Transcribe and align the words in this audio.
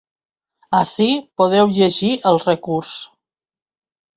Ací 0.77 1.09
podeu 1.41 1.69
llegir 1.75 2.11
el 2.31 2.41
recurs. 2.47 2.99